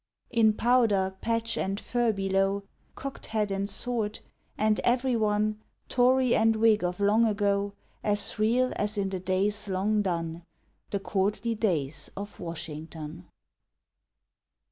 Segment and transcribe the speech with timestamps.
[0.31, 2.63] In powder, patch, and furbelow,
[2.95, 4.19] Cocked hat and sword;
[4.57, 9.67] and every one, Tory and whig of long ago, As real as in the days
[9.69, 10.43] long done,
[10.89, 13.27] The courtly days of Washington.